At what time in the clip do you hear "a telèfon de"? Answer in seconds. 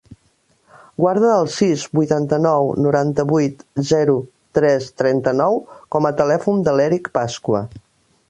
6.11-6.77